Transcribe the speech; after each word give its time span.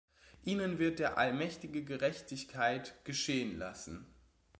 Ihnen 0.45 0.79
wird 0.79 0.97
der 0.97 1.19
Allmächtige 1.19 1.83
Gerechtigkeit 1.85 2.95
geschehen 3.05 3.55
lassen. 3.59 4.07